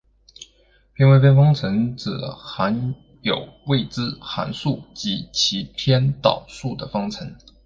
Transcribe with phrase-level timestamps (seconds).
[0.95, 7.35] 偏微分方程指含有未知函数及其偏导数的方程。